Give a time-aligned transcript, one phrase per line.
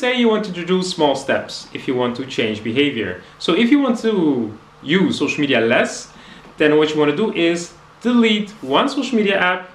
[0.00, 3.22] then you want to do small steps if you want to change behavior.
[3.38, 6.12] So if you want to use social media less,
[6.56, 9.70] then what you want to do is delete one social media app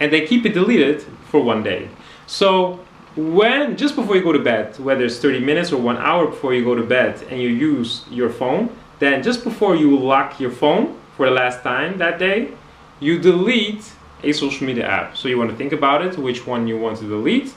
[0.00, 1.88] and then keep it deleted for one day.
[2.26, 2.80] So
[3.16, 6.54] when just before you go to bed, whether it's 30 minutes or one hour before
[6.54, 10.50] you go to bed and you use your phone, then just before you lock your
[10.50, 12.52] phone for the last time that day,
[13.00, 13.92] you delete
[14.22, 15.16] a social media app.
[15.16, 17.54] So you want to think about it, which one you want to delete,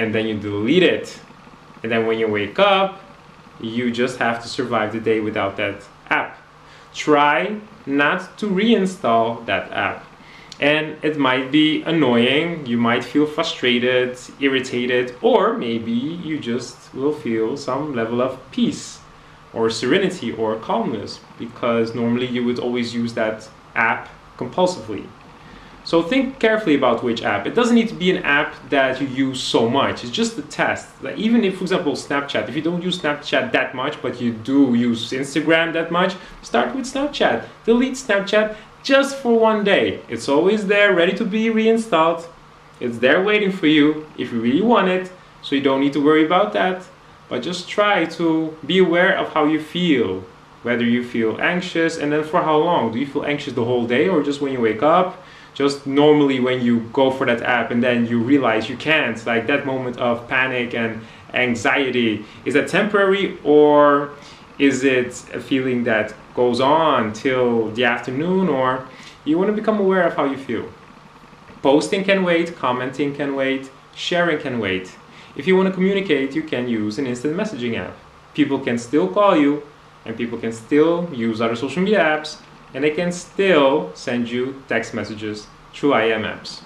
[0.00, 1.20] and then you delete it.
[1.82, 3.02] And then when you wake up,
[3.60, 6.38] you just have to survive the day without that app.
[6.94, 10.06] Try not to reinstall that app.
[10.58, 17.12] And it might be annoying, you might feel frustrated, irritated, or maybe you just will
[17.12, 19.00] feel some level of peace
[19.52, 25.06] or serenity or calmness because normally you would always use that app compulsively.
[25.90, 27.48] So think carefully about which app.
[27.48, 30.04] It doesn't need to be an app that you use so much.
[30.04, 30.86] It's just a test.
[31.02, 34.30] Like even if, for example, Snapchat, if you don't use Snapchat that much, but you
[34.30, 37.44] do use Instagram that much, start with Snapchat.
[37.64, 40.00] Delete Snapchat just for one day.
[40.08, 42.28] It's always there, ready to be reinstalled.
[42.78, 45.10] It's there waiting for you if you really want it.
[45.42, 46.84] So you don't need to worry about that.
[47.28, 50.22] But just try to be aware of how you feel.
[50.62, 52.92] Whether you feel anxious and then for how long.
[52.92, 55.20] Do you feel anxious the whole day or just when you wake up?
[55.54, 59.46] Just normally when you go for that app and then you realize you can't like
[59.46, 61.00] that moment of panic and
[61.34, 64.10] anxiety is that temporary or
[64.58, 68.86] is it a feeling that goes on till the afternoon or
[69.24, 70.68] you want to become aware of how you feel?
[71.62, 74.94] Posting can wait commenting can wait sharing can wait.
[75.36, 77.96] If you want to communicate you can use an instant messaging app.
[78.34, 79.62] People can still call you
[80.04, 82.38] and people can still use other social media apps
[82.74, 86.62] and they can still send you text messages through IM apps.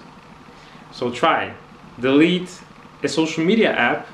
[0.91, 1.53] So try,
[1.99, 2.61] delete
[3.03, 4.07] a social media app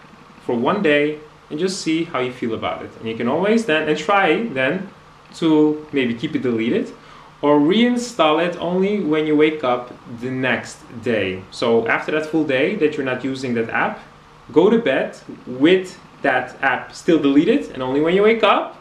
[0.46, 2.92] for one day and just see how you feel about it.
[3.00, 4.90] And you can always then, and try then
[5.36, 6.92] to maybe keep it deleted
[7.42, 11.42] or reinstall it only when you wake up the next day.
[11.52, 14.00] So after that full day that you're not using that app,
[14.52, 15.18] go to bed
[15.48, 18.81] with that app still deleted and only when you wake up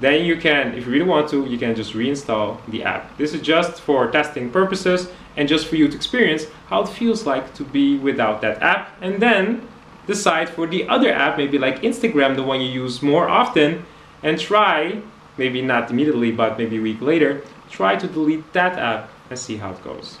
[0.00, 3.16] then you can, if you really want to, you can just reinstall the app.
[3.16, 7.26] This is just for testing purposes and just for you to experience how it feels
[7.26, 9.66] like to be without that app and then
[10.06, 13.84] decide for the other app, maybe like Instagram, the one you use more often,
[14.22, 15.00] and try,
[15.36, 19.56] maybe not immediately, but maybe a week later, try to delete that app and see
[19.56, 20.18] how it goes.